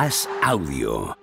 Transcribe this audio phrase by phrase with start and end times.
[0.00, 1.16] As Audio.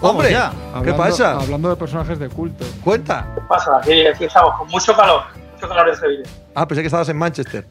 [0.00, 0.50] Hombre, ya.
[0.52, 1.32] ¿qué Hablando- pasa?
[1.40, 2.64] Hablando de personajes de culto.
[2.84, 3.26] Cuenta.
[3.34, 3.78] ¿Qué pasa?
[3.78, 5.22] Aquí, aquí estamos con mucho calor,
[5.54, 6.22] mucho calor en Sevilla.
[6.54, 7.66] Ah, pensé que estabas en Manchester.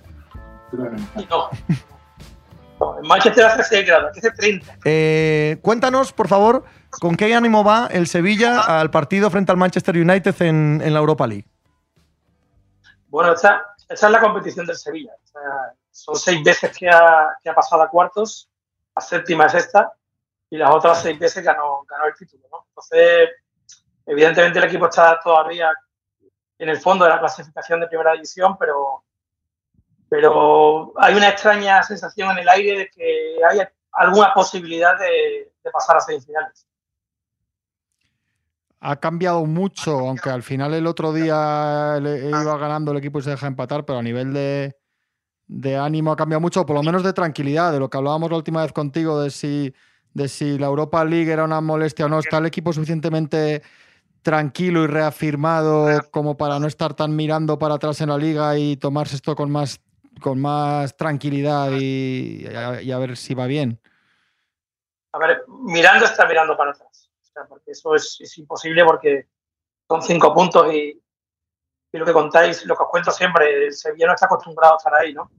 [1.15, 1.49] Y no.
[2.81, 4.73] No, en Manchester hace 6 grados, aquí hace 30.
[4.83, 6.65] Eh, cuéntanos, por favor,
[6.99, 10.99] ¿con qué ánimo va el Sevilla al partido frente al Manchester United en, en la
[10.99, 11.45] Europa League?
[13.07, 15.11] Bueno, esta, esta es la competición del Sevilla.
[15.23, 15.41] O sea,
[16.03, 18.49] son seis veces que ha, que ha pasado a cuartos,
[18.95, 19.91] la séptima es esta,
[20.49, 22.43] y las otras seis veces ganó, ganó el título.
[22.51, 22.65] ¿no?
[22.69, 23.29] Entonces,
[24.05, 25.71] evidentemente el equipo está todavía
[26.57, 29.03] en el fondo de la clasificación de primera división, pero,
[30.09, 33.59] pero hay una extraña sensación en el aire de que hay
[33.91, 36.65] alguna posibilidad de, de pasar a semifinales.
[38.81, 43.23] Ha cambiado mucho, aunque al final el otro día le- iba ganando el equipo y
[43.23, 44.78] se deja empatar, pero a nivel de,
[45.49, 48.37] de ánimo ha cambiado mucho, por lo menos de tranquilidad, de lo que hablábamos la
[48.37, 49.73] última vez contigo, de si,
[50.13, 52.19] de si la Europa League era una molestia o no.
[52.19, 53.63] ¿Está el equipo suficientemente
[54.21, 58.77] tranquilo y reafirmado como para no estar tan mirando para atrás en la liga y
[58.77, 59.81] tomarse esto con más,
[60.21, 63.81] con más tranquilidad y, a ver si va bien?
[65.13, 67.09] A ver, mirando está mirando para atrás.
[67.21, 69.27] O sea, porque eso es, es imposible porque
[69.87, 71.01] son cinco puntos y,
[71.91, 74.93] y lo que contáis, lo que os cuento siempre, Sevilla no está acostumbrado a estar
[74.93, 75.31] ahí, ¿no?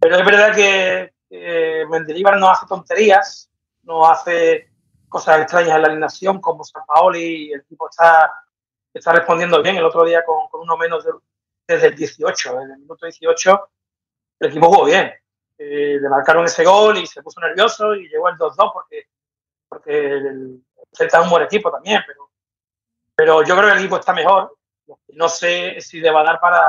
[0.00, 1.84] Pero es verdad que eh,
[2.38, 3.50] no hace tonterías,
[3.82, 4.70] no hace
[5.08, 8.32] cosas extrañas en la alineación como San Paoli y el equipo está,
[8.94, 9.76] está respondiendo bien.
[9.76, 11.12] El otro día con, con uno menos de-
[11.66, 13.70] desde el 18, desde el minuto 18,
[14.40, 15.12] el equipo jugó bien.
[15.58, 19.04] Eh, le marcaron ese gol y se puso nervioso y llegó el 2-2 porque,
[19.68, 20.60] porque el
[20.92, 22.30] Celta es un buen equipo también, pero,
[23.14, 24.56] pero yo creo que el equipo está mejor.
[25.14, 26.62] No sé si le va a dar para,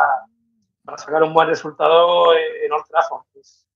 [0.86, 3.24] para sacar un buen resultado en Old Trafford.
[3.40, 3.68] es-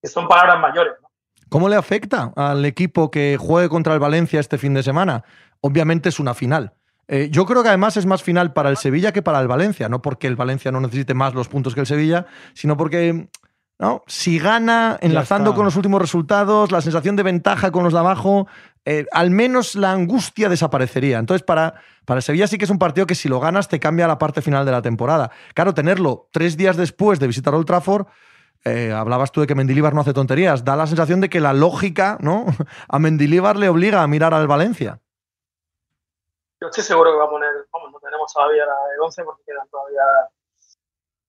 [0.00, 0.92] que son palabras mayores.
[1.02, 1.10] ¿no?
[1.48, 5.24] ¿Cómo le afecta al equipo que juegue contra el Valencia este fin de semana?
[5.60, 6.74] Obviamente es una final.
[7.08, 9.88] Eh, yo creo que además es más final para el Sevilla que para el Valencia,
[9.88, 13.28] no porque el Valencia no necesite más los puntos que el Sevilla, sino porque
[13.78, 14.02] ¿no?
[14.06, 18.46] si gana, enlazando con los últimos resultados, la sensación de ventaja con los de abajo,
[18.90, 21.18] eh, al menos la angustia desaparecería.
[21.18, 21.74] Entonces, para,
[22.06, 24.40] para Sevilla sí que es un partido que si lo ganas te cambia la parte
[24.40, 25.30] final de la temporada.
[25.52, 28.06] Claro, tenerlo tres días después de visitar Old Trafford
[28.64, 30.64] eh, hablabas tú de que Mendilibar no hace tonterías.
[30.64, 32.46] Da la sensación de que la lógica, ¿no?
[32.88, 34.98] A Mendilibar le obliga a mirar al Valencia.
[36.60, 39.42] Yo estoy seguro que va a poner, vamos, no tenemos todavía la el 11 porque
[39.44, 40.02] quedan todavía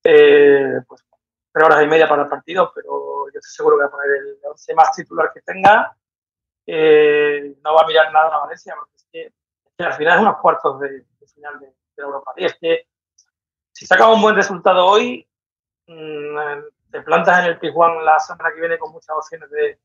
[0.05, 1.05] eh, pues,
[1.51, 4.09] tres horas y media para el partido, pero yo estoy seguro que va a poner
[4.11, 5.93] el 11 más titular que tenga.
[6.71, 9.33] Eh, no va a mirar nada a Valencia porque es
[9.75, 11.03] que, al final es unos cuartos de,
[11.33, 12.53] final de, Europa League.
[12.53, 12.87] Es que
[13.71, 15.27] si sacas un buen resultado hoy,
[15.87, 16.37] mm,
[16.91, 19.79] te plantas en el Pizjuán la semana que viene con muchas opciones de,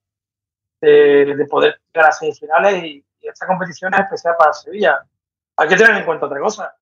[0.83, 5.06] de, de poder llegar a semifinales y, y esta competición es especial para Sevilla.
[5.56, 6.77] Hay que tener en cuenta otra cosa.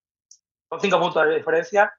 [0.68, 1.96] Son cinco puntos de diferencia.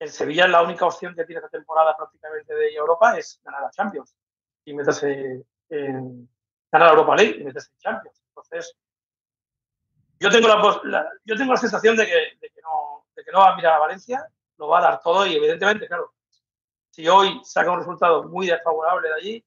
[0.00, 3.62] El Sevilla es la única opción que tiene esta temporada prácticamente de Europa es ganar
[3.62, 4.16] la Champions
[4.64, 6.28] y meterse en
[6.70, 8.22] ganar la Europa League y meterse en Champions.
[8.28, 8.76] Entonces,
[10.20, 13.32] yo tengo la, la- yo tengo la sensación de que, de que no, de que
[13.32, 14.26] no va a mirar a Valencia,
[14.56, 16.12] lo va a dar todo y evidentemente, claro,
[16.90, 19.44] si hoy saca un resultado muy desfavorable de allí,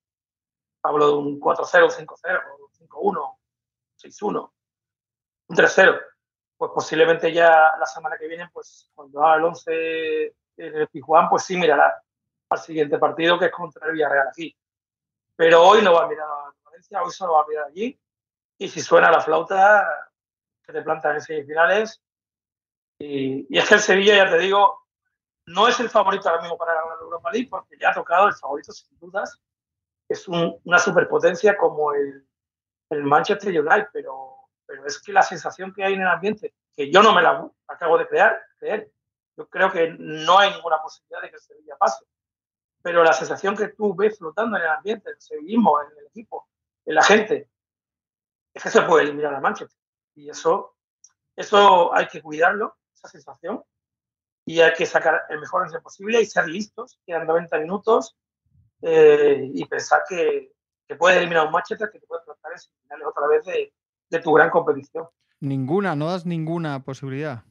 [0.84, 3.38] hablo de un 4-0, un 5-0, un 5-1,
[3.96, 4.52] 6-1,
[5.48, 6.00] un 3-0,
[6.58, 10.26] pues posiblemente ya la semana que viene, pues cuando haga el 11
[10.58, 12.02] en el Pizjuán, pues sí mirará
[12.50, 14.56] al siguiente partido que es contra el Villarreal aquí.
[15.38, 17.98] Pero hoy no va a mirar a Valencia, hoy solo va a mirar allí.
[18.58, 19.88] Y si suena la flauta,
[20.64, 22.04] que te plantan en semifinales.
[23.00, 24.88] Y, y es que el Sevilla, ya te digo,
[25.46, 28.28] no es el favorito ahora mismo para ganar la Europa League porque ya ha tocado
[28.28, 29.40] el favorito sin dudas.
[30.10, 32.28] Es un- una superpotencia como el,
[32.90, 36.92] el Manchester United, pero, pero es que la sensación que hay en el ambiente, que
[36.92, 38.92] yo no me la acabo de crear, creer,
[39.38, 42.04] yo creo que no hay ninguna posibilidad de que el Sevilla pase.
[42.88, 46.06] Pero la sensación que tú ves flotando en el ambiente, en el sevillismo, en el
[46.06, 46.48] equipo,
[46.86, 47.50] en la gente,
[48.54, 49.78] es que se puede eliminar al Manchester.
[50.16, 50.78] Y eso,
[51.36, 53.62] eso hay que cuidarlo, esa sensación,
[54.46, 58.16] y hay que sacar el mejor posible y ser listos, quedan 90 minutos,
[58.82, 60.54] eh, y pensar que,
[60.88, 63.74] que puedes eliminar a un Manchester que te puede plantar en semifinales otra vez de,
[64.10, 65.10] de tu gran competición.
[65.42, 67.44] Ninguna, no das ninguna posibilidad.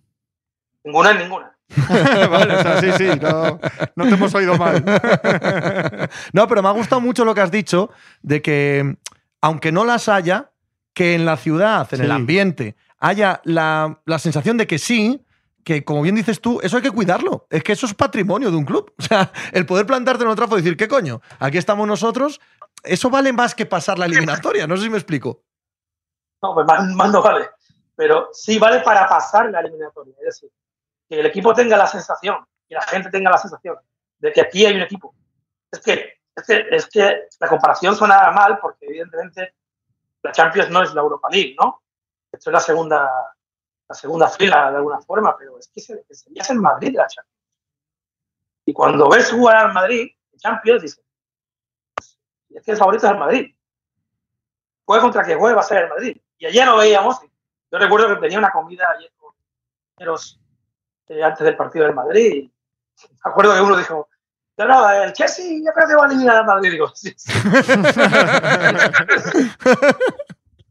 [0.87, 1.53] Ninguna es ninguna.
[2.31, 3.59] vale, o sea, sí, sí, no,
[3.97, 4.85] no te hemos oído mal.
[6.33, 7.91] no, pero me ha gustado mucho lo que has dicho
[8.23, 8.97] de que,
[9.41, 10.53] aunque no las haya,
[10.95, 15.27] que en la ciudad, en el ambiente, haya la, la sensación de que sí,
[15.65, 17.49] que, como bien dices tú, eso hay que cuidarlo.
[17.51, 18.95] Es que eso es patrimonio de un club.
[18.97, 21.21] O sea, el poder plantarte en otra y decir, ¿qué coño?
[21.41, 22.41] Aquí estamos nosotros.
[22.85, 24.69] Eso vale más que pasar la eliminatoria.
[24.69, 25.43] No sé si me explico.
[26.41, 27.51] No, pues más, más no vale.
[27.97, 30.15] Pero sí vale para pasar la eliminatoria.
[30.21, 30.51] Es decir,
[31.09, 33.77] que el equipo tenga la sensación, y la gente tenga la sensación
[34.19, 35.15] de que aquí hay un equipo.
[35.71, 39.55] Es que, es que, es que la comparación suena mal porque evidentemente
[40.23, 41.83] la Champions no es la Europa League, ¿no?
[42.33, 43.09] Esto es la segunda,
[43.89, 47.37] la segunda fila de alguna forma, pero es que se, sería en Madrid la Champions.
[48.67, 51.05] Y cuando ves jugar al Madrid, en Champions, dices,
[52.51, 53.55] es que el favorito es el Madrid.
[54.85, 56.21] Juegue contra quien juegue va a ser el Madrid.
[56.39, 57.21] Y ayer lo veíamos.
[57.71, 59.35] Yo recuerdo que tenía una comida ayer con
[59.95, 60.41] compañeros
[61.09, 62.51] eh, antes del partido del Madrid.
[63.03, 64.09] Me acuerdo que uno dijo,
[64.59, 66.71] no, no, el Chelsea yo creo que va a eliminar al Madrid.
[66.73, 67.31] Digo, sí, sí.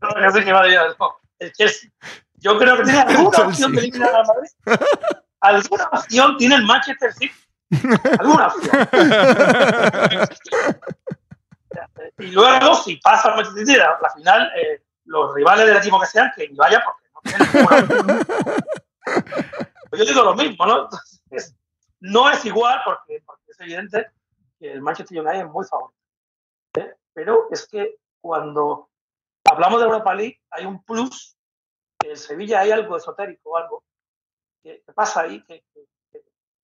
[0.01, 1.91] no, no sé qué va a eliminar, no, el Chelsea.
[2.33, 4.49] Yo creo que tiene alguna opción de eliminar al Madrid.
[5.41, 7.35] Alguna opción tiene el Manchester City.
[8.19, 8.89] Alguna opción.
[12.19, 15.99] y luego, si pasa el Manchester City, la, la final, eh, los rivales del equipo
[15.99, 18.25] que sean, que vaya porque no tienen ninguna opción.
[19.95, 20.83] Pues yo digo lo mismo, ¿no?
[20.83, 21.55] Entonces,
[22.01, 24.11] no es igual porque, porque, es evidente
[24.59, 25.99] que el Manchester United es muy favorito.
[26.77, 26.95] ¿eh?
[27.13, 28.89] Pero es que cuando
[29.45, 31.37] hablamos de Europa League hay un plus,
[31.97, 33.85] que en Sevilla hay algo esotérico, algo
[34.61, 35.63] que, que pasa ahí, que,
[36.11, 36.21] que,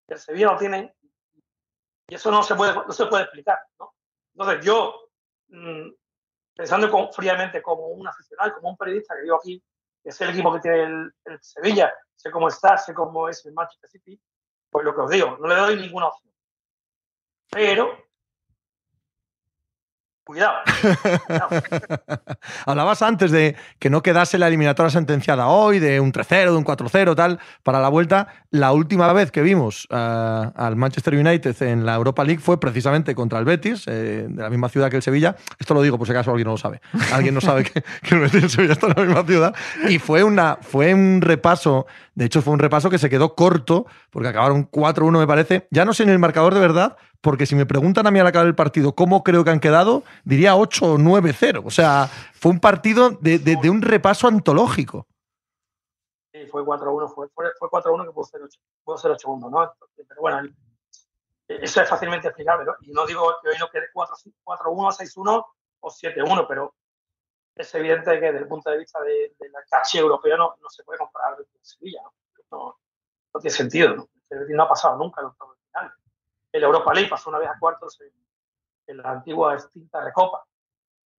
[0.08, 0.94] el Sevilla no tiene,
[2.10, 3.60] y eso no se puede, no se puede explicar.
[3.80, 3.94] ¿no?
[4.34, 5.10] Entonces yo,
[5.48, 5.90] mmm,
[6.54, 9.64] pensando con, fríamente como un aficionado, como un periodista que vivo aquí,
[10.04, 13.44] que es el equipo que tiene el, el Sevilla, sé cómo está, sé cómo es
[13.46, 14.22] el Manchester City,
[14.70, 16.32] pues lo que os digo, no le doy ninguna opción.
[17.50, 17.98] Pero,
[20.24, 20.54] cuidado.
[22.66, 26.66] Hablabas antes de que no quedase la eliminatoria sentenciada hoy, de un 3-0, de un
[26.66, 28.28] 4-0, tal, para la vuelta.
[28.50, 33.16] La última vez que vimos uh, al Manchester United en la Europa League fue precisamente
[33.16, 35.36] contra el Betis, eh, de la misma ciudad que el Sevilla.
[35.60, 36.82] Esto lo digo por si acaso alguien no lo sabe.
[37.14, 39.56] Alguien no sabe que, que el Betis y el Sevilla están en la misma ciudad.
[39.88, 43.86] Y fue, una, fue un repaso, de hecho fue un repaso que se quedó corto,
[44.10, 45.68] porque acabaron 4-1 me parece.
[45.72, 48.28] Ya no sé en el marcador de verdad, porque si me preguntan a mí al
[48.28, 51.62] acabar el partido cómo creo que han quedado, diría 8 o 9-0.
[51.64, 55.08] O sea, fue un partido de, de, de un repaso antológico.
[56.34, 59.74] Sí, fue 4-1, fue, fue 4-1 que pudo ser 8, pudo ser 8 1 ¿no?
[59.96, 60.50] Pero bueno,
[61.48, 62.74] eso es fácilmente explicable, ¿no?
[62.82, 65.46] Y no digo que hoy no quede 4-1, 6-1
[65.82, 66.74] o 7-1, pero
[67.56, 70.70] es evidente que desde el punto de vista de, de la caché europea no, no,
[70.70, 72.14] se puede comparar con Sevilla, ¿no?
[72.52, 72.78] No,
[73.34, 74.10] no tiene sentido, ¿no?
[74.50, 75.61] No ha pasado nunca finales
[76.52, 78.12] el Europa League pasó una vez a cuartos en,
[78.88, 80.44] en, la antigua extinta Recopa.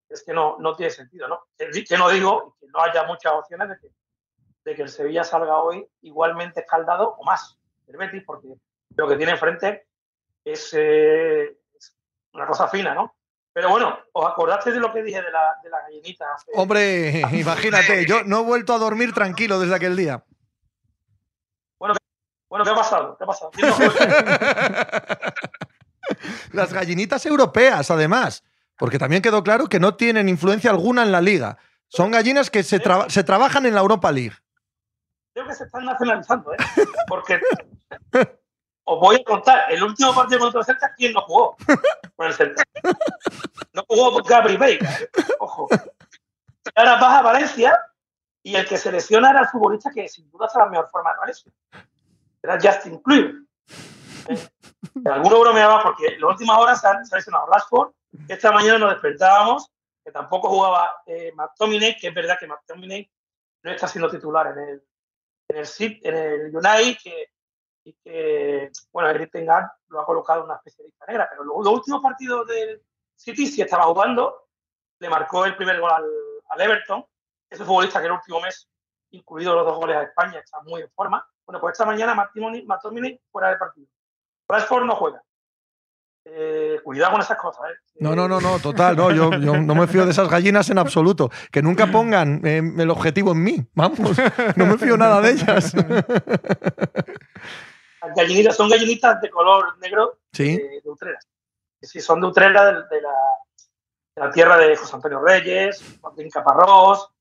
[0.09, 1.47] Es que no, no tiene sentido, ¿no?
[1.57, 3.87] Que no digo que no haya muchas opciones de que,
[4.65, 7.57] de que el Sevilla salga hoy igualmente escaldado o más
[7.87, 8.47] el Betis, porque
[8.95, 9.87] lo que tiene enfrente
[10.45, 11.97] es, eh, es
[12.33, 13.15] una cosa fina, ¿no?
[13.53, 16.25] Pero bueno, ¿os acordaste de lo que dije de la, de la gallinita?
[16.55, 20.23] Hombre, imagínate, yo no he vuelto a dormir tranquilo desde aquel día.
[22.53, 23.17] Bueno, ¿qué ha pasado?
[23.17, 23.51] ¿Qué ha pasado?
[26.51, 28.43] Las gallinitas europeas, además,
[28.77, 31.57] porque también quedó claro que no tienen influencia alguna en la liga.
[31.87, 34.35] Son gallinas que se, tra se trabajan en la Europa League.
[35.33, 36.57] Creo que se están nacionalizando, ¿eh?
[37.07, 37.41] Porque
[38.83, 41.57] os voy a contar, el último partido contra el Celta, ¿quién no jugó
[42.15, 42.61] con el Celta?
[43.73, 45.09] No jugó Gabri Veiga, ¿eh?
[45.39, 45.67] ojo.
[45.71, 47.79] Y ahora vas a Valencia
[48.43, 51.13] y el que se lesiona era el futbolista que sin duda está la mejor forma
[51.13, 51.51] de Valencia.
[52.43, 53.35] Era Justin Kluivert.
[54.27, 54.49] ¿Eh?
[55.05, 57.93] Alguno bromeaba porque las últimas horas se ha, se ha lesionado Rashford.
[58.27, 59.71] Esta mañana nos despertábamos
[60.03, 63.09] que tampoco jugaba eh, McTominay, que es verdad que McTominay
[63.63, 64.83] no está siendo titular en el,
[65.47, 67.31] en el, en el United, que,
[67.85, 71.63] y que, bueno, Eric Tengan lo ha colocado una especie de lista negra, pero los,
[71.63, 72.83] los, últimos partidos del
[73.15, 74.49] City sí estaba jugando,
[74.99, 76.09] le marcó el primer gol al,
[76.49, 77.05] al Everton,
[77.49, 78.69] ese futbolista que el último mes,
[79.13, 81.25] incluido los dos goles a España, está muy en forma.
[81.45, 83.87] Bueno, pues esta mañana McTominay fuera del partido.
[84.47, 85.21] Rashford no juega.
[86.25, 87.69] Eh, cuidado con esas cosas.
[87.69, 87.75] ¿eh?
[87.99, 90.77] No, no, no, no, total, no, yo, yo, no me fío de esas gallinas en
[90.77, 91.29] absoluto.
[91.51, 93.99] Que nunca pongan eh, el objetivo en mí, vamos,
[94.55, 95.73] no me fío nada de ellas.
[98.01, 100.57] Las gallinitas son gallinitas de color negro ¿Sí?
[100.57, 101.19] de, de Utrera.
[101.81, 103.13] Sí, son de Utrera, de, de, la,
[104.15, 107.12] de, la, tierra de José Antonio Reyes, Martín Caparrós,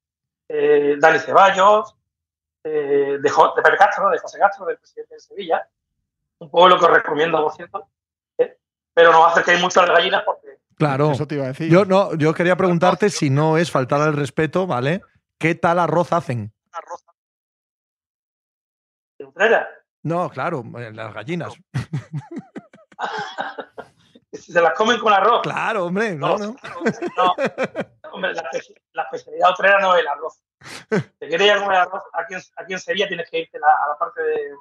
[0.54, 1.94] eh, Dani Ceballos,
[2.64, 5.68] eh, de, jo, de Pepe Castro, de José Castro, del presidente de Sevilla.
[6.38, 7.88] Un pueblo que os recomiendo, por cierto
[8.94, 10.58] pero no hace que hay muchas gallinas porque...
[10.76, 11.12] Claro.
[11.12, 11.70] Eso te iba a decir.
[11.70, 15.02] Yo, no, yo quería preguntarte si no es faltar al respeto, ¿vale?
[15.38, 16.52] ¿Qué tal arroz hacen?
[16.72, 17.04] Arroz.
[19.18, 19.68] ¿De Utrera?
[20.02, 21.54] No, claro, eh, las gallinas.
[24.32, 25.42] Se las comen con arroz.
[25.42, 26.56] Claro, hombre, no, no.
[27.16, 27.34] no.
[28.12, 28.50] Hombre, la,
[28.92, 30.42] la, especialidad otrera no es el arroz.
[31.20, 33.88] Si quieres ir a comer arroz, aquí en, aquí en Sevilla tienes que irte a
[33.88, 34.54] la parte de.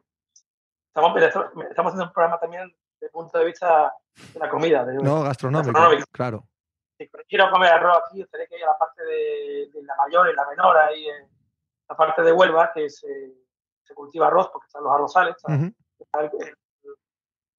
[0.88, 3.93] Estamos, estamos haciendo un programa también desde el punto de vista
[4.34, 4.86] de la comida.
[4.86, 6.08] De, no, gastronómico, gastronómico.
[6.12, 6.48] claro.
[6.98, 10.29] Si quiero comer arroz aquí, tendré que ir a la parte de, de, la mayor
[10.29, 11.27] y la menor, ahí en
[11.89, 13.34] la parte de Huelva, que se,
[13.84, 15.36] se cultiva arroz, porque están los arrozales.
[15.36, 15.75] Está, uh -huh.
[15.98, 16.55] está el,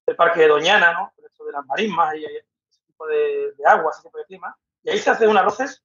[0.05, 1.11] el, parque de Doñana, ¿no?
[1.15, 4.57] Por eso de las marismas y ese tipo de, de agua, ese tipo de clima.
[4.83, 5.83] Y ahí se hacen unos arroces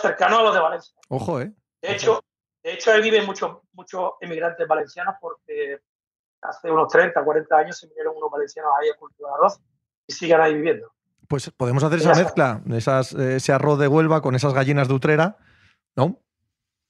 [0.00, 0.94] cercanos a los de Valencia.
[1.08, 1.52] Ojo, ¿eh?
[1.80, 2.22] De hecho,
[2.62, 5.80] de hecho ahí viven muchos muchos emigrantes valencianos porque
[6.40, 9.60] hace unos 30, 40 años se vinieron unos valencianos ahí a cultivar arroz
[10.06, 10.92] y siguen ahí viviendo.
[11.28, 15.38] Pues podemos hacer esa mezcla, esas, ese arroz de Huelva con esas gallinas de Utrera,
[15.96, 16.20] ¿no?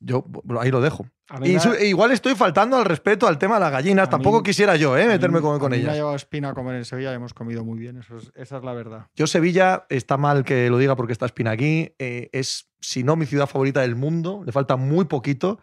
[0.05, 0.25] Yo
[0.59, 1.07] ahí lo dejo.
[1.43, 4.11] Y su, igual estoy faltando al respeto al tema de las gallinas.
[4.11, 5.07] Tampoco mí, quisiera yo ¿eh?
[5.07, 5.87] meterme mí, con, con a mí ellas.
[5.87, 7.99] Me ha llevado Espina a comer en Sevilla y hemos comido muy bien.
[7.99, 9.07] Eso es, esa es la verdad.
[9.15, 11.95] Yo, Sevilla, está mal que lo diga porque está Espina aquí.
[11.99, 14.43] Eh, es, si no, mi ciudad favorita del mundo.
[14.45, 15.61] Le falta muy poquito.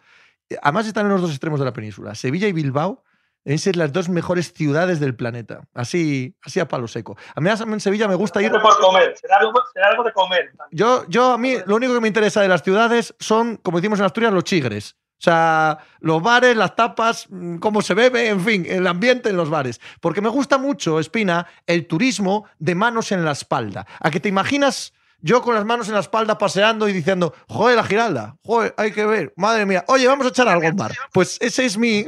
[0.62, 2.14] Además, están en los dos extremos de la península.
[2.14, 3.04] Sevilla y Bilbao
[3.44, 5.62] deben ser las dos mejores ciudades del planeta.
[5.74, 7.16] Así, así a palo seco.
[7.34, 8.50] A mí en Sevilla me gusta ir.
[8.50, 10.52] Por comer, será algo, será algo de comer.
[10.70, 13.98] Yo, yo, a mí, lo único que me interesa de las ciudades son, como decimos
[13.98, 14.96] en Asturias, los chigres.
[15.20, 17.28] O sea, los bares, las tapas,
[17.60, 19.78] cómo se bebe, en fin, el ambiente en los bares.
[20.00, 23.86] Porque me gusta mucho, Espina, el turismo de manos en la espalda.
[24.00, 27.76] A que te imaginas yo con las manos en la espalda paseando y diciendo, joder,
[27.76, 30.92] la giralda, joder, hay que ver, madre mía, oye, vamos a echar algo al mar.
[31.12, 32.06] Pues ese es mi,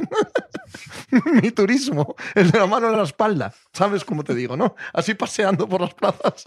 [1.41, 3.53] mi turismo, el de la mano en la espalda.
[3.71, 4.75] ¿Sabes cómo te digo, no?
[4.93, 6.43] Así paseando por las plazas.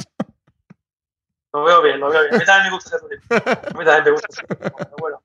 [1.52, 2.34] Lo veo bien, lo veo bien.
[2.34, 3.26] A mí también me gusta ese turismo.
[3.30, 4.76] A mí también me gusta ese turismo.
[4.76, 5.22] Pero bueno.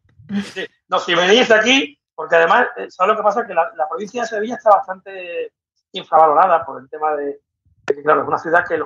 [0.87, 3.45] No, si venís aquí, porque además, ¿sabes lo que pasa?
[3.45, 5.53] Que la, provincia de Sevilla está bastante
[5.91, 7.41] infravalorada por el tema de,
[7.85, 8.77] que, claro, es una ciudad que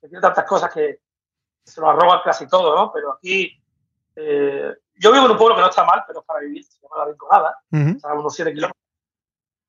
[0.00, 1.00] tiene tantas cosas que
[1.64, 2.92] se lo arroba casi todo, ¿no?
[2.92, 3.60] Pero aquí,
[4.16, 6.80] eh, yo vivo en un pueblo que no está mal, pero es para vivir, se
[6.80, 7.96] llama La Rinconada, uh -huh.
[7.96, 8.82] está a unos 7 kilómetros.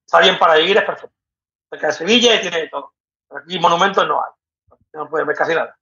[0.05, 1.15] Está bien para vivir, es perfecto.
[1.69, 2.93] Cerca de Sevilla y tiene todo.
[3.27, 4.31] Pero aquí monumentos no hay,
[4.93, 5.77] no puedes ver casi nada.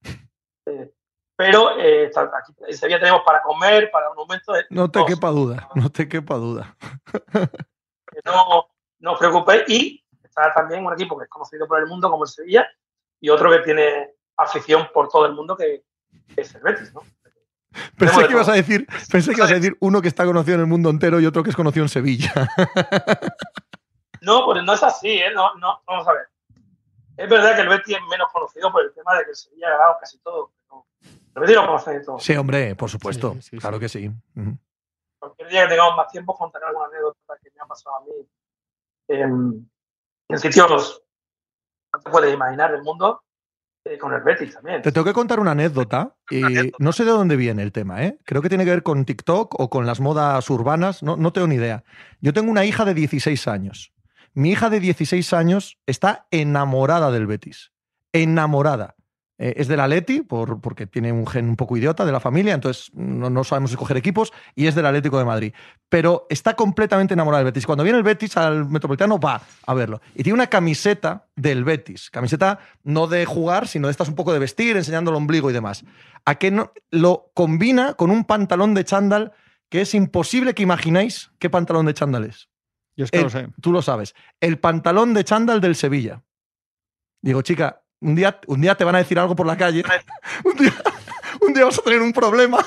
[0.65, 0.93] Eh,
[1.35, 4.57] pero eh, aquí en Sevilla tenemos para comer, para monumentos.
[4.69, 6.77] No te quepa duda, no te quepa duda.
[8.25, 8.67] no,
[8.99, 9.63] no os preocupéis.
[9.67, 12.69] Y está también un equipo que es conocido por el mundo como el Sevilla
[13.19, 15.83] y otro que tiene afición por todo el mundo que
[16.35, 17.01] es el Betis, ¿no?
[17.97, 20.61] Pensé que, ibas a decir, pensé que ibas a decir uno que está conocido en
[20.61, 22.33] el mundo entero y otro que es conocido en Sevilla.
[24.23, 25.31] No, pues no es así, ¿eh?
[25.33, 26.27] No, no, vamos a ver.
[27.17, 29.67] Es verdad que el Betis es menos conocido por el tema de que el Sevilla
[29.69, 30.51] ha ganado casi todo.
[30.69, 30.85] Pero
[31.33, 32.19] el Betis lo conoce de todo.
[32.19, 33.33] Sí, hombre, por supuesto.
[33.33, 33.81] Sí, sí, claro sí.
[33.81, 34.07] que sí.
[34.07, 34.59] Uh -huh.
[35.17, 38.11] Cualquier día que tengamos más tiempo contaré alguna anécdota que me ha pasado a mí
[39.07, 39.71] en,
[40.29, 41.01] en sitios
[41.93, 43.23] no te puedes imaginar del mundo
[43.99, 44.81] con el Betis también.
[44.81, 46.15] Te tengo que contar una anécdota.
[46.29, 46.41] Y
[46.79, 48.17] no sé de dónde viene el tema, ¿eh?
[48.25, 51.03] Creo que tiene que ver con TikTok o con las modas urbanas.
[51.03, 51.83] No, no tengo ni idea.
[52.21, 53.91] Yo tengo una hija de 16 años.
[54.33, 57.71] Mi hija de 16 años está enamorada del Betis.
[58.13, 58.95] Enamorada.
[59.43, 62.53] Eh, es del Atleti, por, porque tiene un gen un poco idiota de la familia,
[62.53, 65.53] entonces no, no, sabemos escoger equipos, y es del Atlético de Madrid.
[65.89, 67.65] Pero está completamente enamorada del Betis.
[67.65, 69.99] Cuando viene el Betis al Metropolitano va a verlo.
[70.13, 72.11] Y tiene una camiseta del Betis.
[72.11, 75.53] Camiseta no de jugar, sino de estas un poco de vestir, enseñando el ombligo y
[75.53, 75.85] demás.
[76.23, 79.33] A que no, lo combina con un pantalón de chándal
[79.69, 82.47] que es imposible que imagináis qué pantalón de chándal es.
[82.95, 83.47] Yo es que el, lo sé.
[83.59, 84.13] Tú lo sabes.
[84.39, 86.21] El pantalón de chándal del Sevilla.
[87.23, 89.83] Digo, chica, un día, un día te van a decir algo por la calle.
[90.43, 90.73] un, día,
[91.41, 92.57] un día vas a tener un problema.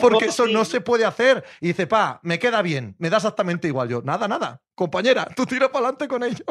[0.00, 1.44] Porque eso no se puede hacer.
[1.60, 3.88] Y dice, pa, me queda bien, me da exactamente igual.
[3.88, 4.60] Yo, nada, nada.
[4.74, 6.44] Compañera, tú tira para adelante con ello.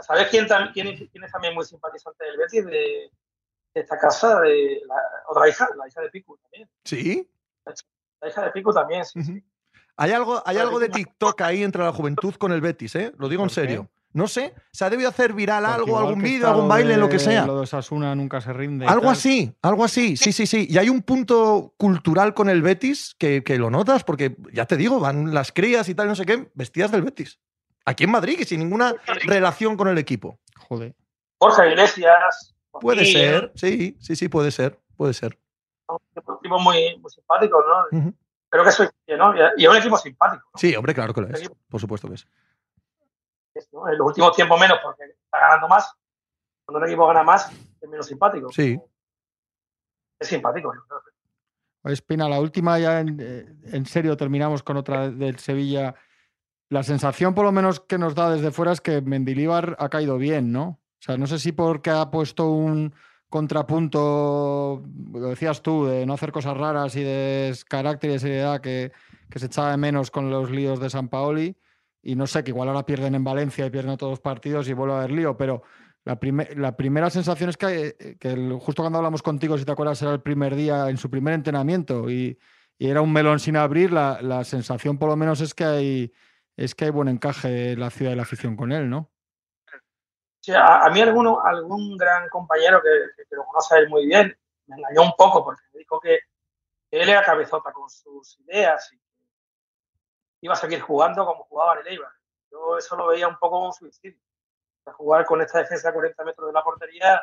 [0.00, 2.64] ¿Sabes quién, quién, quién, es también muy simpatizante del Betis?
[2.66, 3.10] De,
[3.74, 4.94] de esta casa, de la
[5.28, 6.68] otra hija, la hija de Pico también.
[6.84, 7.28] ¿Sí?
[8.20, 9.18] La hija de Pico también, sí.
[9.18, 9.26] Uh -huh.
[9.26, 9.44] sí.
[9.96, 13.12] Hay algo, hay algo de TikTok ahí entre la juventud con el Betis, ¿eh?
[13.18, 13.90] Lo digo en serio.
[14.12, 17.18] No sé, se ha debido hacer viral algo, algún vídeo, algún baile, de, lo que
[17.18, 17.44] sea.
[17.44, 18.86] Lo de Sasuna nunca se rinde.
[18.86, 20.66] Algo así, algo así, sí, sí, sí.
[20.68, 24.76] Y hay un punto cultural con el Betis que, que, lo notas, porque ya te
[24.76, 27.38] digo, van las crías y tal, no sé qué, vestidas del Betis.
[27.84, 28.94] Aquí en Madrid, que sin ninguna
[29.26, 30.38] relación con el equipo.
[30.68, 30.94] Joder.
[31.38, 32.54] Jorge Iglesias.
[32.70, 33.52] Puede ser, ¿eh?
[33.54, 35.38] sí, sí, sí, puede ser, puede ser.
[35.88, 37.98] Un tipo muy, muy simpático, ¿no?
[37.98, 38.14] Uh -huh.
[38.50, 39.34] Creo que soy, ¿no?
[39.56, 40.48] Y es un equipo simpático.
[40.52, 40.58] ¿no?
[40.58, 41.50] Sí, hombre, claro que lo es.
[41.68, 42.26] Por supuesto que es.
[43.72, 43.88] ¿No?
[43.88, 45.92] En los últimos tiempos menos, porque está ganando más.
[46.64, 47.50] Cuando un equipo gana más,
[47.80, 48.50] es menos simpático.
[48.50, 48.78] Sí.
[50.18, 50.74] Es simpático.
[50.74, 51.92] ¿no?
[51.92, 55.94] Espina, la última ya en, en, serio terminamos con otra del Sevilla.
[56.68, 60.18] la sensación, por lo menos, que nos da desde fuera es que Mendilibar ha caído
[60.18, 60.64] bien, ¿no?
[60.64, 62.92] O sea, no sé si porque ha puesto un
[63.28, 68.60] contrapunto, lo decías tú, de no hacer cosas raras y de carácter y de seriedad
[68.60, 68.92] que,
[69.30, 71.56] que se echaba de menos con los líos de San Paoli.
[72.02, 74.72] Y no sé, que igual ahora pierden en Valencia y pierden todos los partidos y
[74.72, 75.62] vuelve a haber lío, pero
[76.04, 76.18] la,
[76.56, 80.12] la primera sensación es que, eh, que justo cuando hablamos contigo, si te acuerdas, era
[80.12, 82.38] el primer día en su primer entrenamiento y,
[82.78, 86.12] y era un melón sin abrir, la, la, sensación por lo menos es que hay
[86.56, 89.10] es que hay buen encaje la ciudad y la afición con él, ¿no?
[90.40, 94.36] Sí, a, mí alguno, algún gran compañero que, que, lo conoce él muy bien
[94.66, 96.20] me engañó un poco porque me dijo que
[96.90, 99.07] él era cabezota con sus ideas y que
[100.40, 102.12] iba a seguir jugando como jugaba en el Eibar.
[102.50, 104.20] Yo eso lo veía un poco como un suicidio.
[104.94, 107.20] jugar con esta defensa a 40 metros de la portería,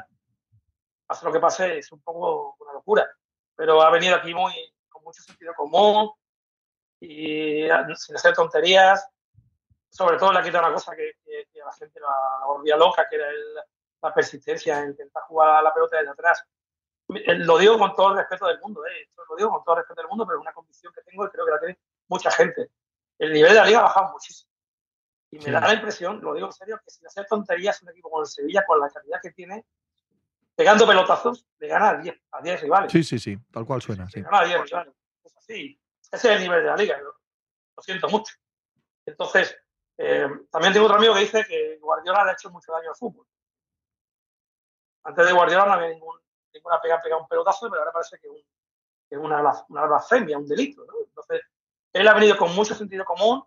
[1.08, 3.10] pase lo que pase, es un poco una locura.
[3.56, 4.54] Pero ha venido aquí muy
[4.90, 6.12] con mucho sentido común
[7.00, 9.10] y sin hacer tonterías
[9.96, 11.16] sobre todo le ha quitado una cosa que,
[11.62, 13.28] a la gente la, volvía loca, que era
[14.02, 16.46] la persistencia en intentar jugar la pelota desde atrás.
[17.08, 19.82] Eh, lo digo con todo el respeto del mundo, eh, lo digo con todo el
[19.84, 21.80] respeto del mundo, pero es una convicción que tengo y creo que la tiene
[22.10, 22.72] mucha gente.
[23.18, 24.52] El nivel de la liga ha bajado muchísimo.
[25.32, 28.10] Y me da la impresión, lo digo en serio, que sin hacer tonterías, un equipo
[28.10, 29.66] como el Sevilla, con la calidad que tiene,
[30.56, 32.92] pegando pelotazos, le gana a 10, a 10 rivales.
[32.92, 34.08] Sí, sí, sí, tal cual suena.
[34.14, 34.94] Le gana a 10 rivales.
[35.24, 35.80] Es así.
[36.12, 37.00] Ese es el nivel de la liga.
[37.02, 38.34] Lo siento mucho.
[39.06, 39.58] Entonces,
[39.98, 42.96] eh, también tengo otro amigo que dice que Guardiola le ha hecho mucho daño al
[42.96, 43.28] fútbol.
[45.04, 46.18] Antes de Guardiola no había ningún,
[46.54, 48.28] ninguna pega pegado un pelotazo, pero ahora parece que,
[49.10, 50.86] es una, una blasfemia, un delito.
[51.06, 51.42] Entonces,
[51.96, 53.42] él ha venido con mucho sentido común.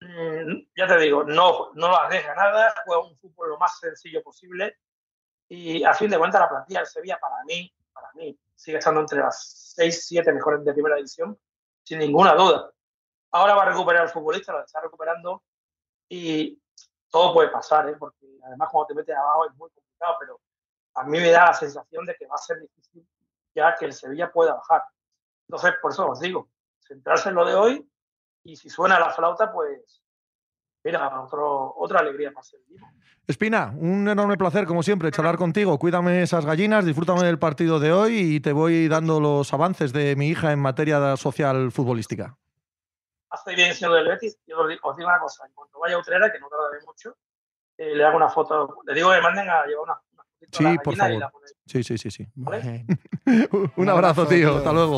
[0.00, 4.22] Mm, ya te digo, no, no lo arriesga nada, juega un fútbol lo más sencillo
[4.22, 4.76] posible.
[5.48, 9.00] Y a fin de cuentas, la plantilla del Sevilla, para mí, para mí, sigue estando
[9.00, 11.38] entre las 6, 7 mejores de primera división,
[11.82, 12.70] sin ninguna duda.
[13.30, 15.42] Ahora va a recuperar el futbolista, lo está recuperando
[16.10, 16.60] y
[17.10, 17.96] todo puede pasar, ¿eh?
[17.98, 20.40] porque además cuando te metes abajo es muy complicado, pero
[20.94, 23.08] a mí me da la sensación de que va a ser difícil
[23.54, 24.82] ya que el Sevilla pueda bajar.
[25.48, 26.50] Entonces, por eso os digo,
[26.88, 27.88] centrarse en lo de hoy
[28.44, 30.02] y si suena la flauta, pues
[30.82, 32.86] mira, otro, otra alegría para ser vivo.
[33.26, 35.78] Espina, un enorme placer, como siempre, charlar contigo.
[35.78, 40.16] Cuídame esas gallinas, disfrútame del partido de hoy y te voy dando los avances de
[40.16, 42.36] mi hija en materia social futbolística
[43.30, 44.38] hace bien siendo del Betis.
[44.46, 47.16] Yo os digo, una cosa, en cuanto vaya a Utrera, que no tardaré mucho,
[47.76, 50.96] eh, le hago una foto, le digo que manden a llevar una, una Sí, por
[50.96, 51.32] favor.
[51.66, 52.26] Sí, sí, sí, sí.
[53.76, 54.56] Un abrazo, tío.
[54.56, 54.96] Hasta luego.